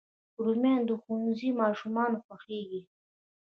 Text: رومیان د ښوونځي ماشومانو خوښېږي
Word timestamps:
رومیان 0.43 0.81
د 0.89 0.91
ښوونځي 1.01 1.49
ماشومانو 1.61 2.17
خوښېږي 2.25 2.81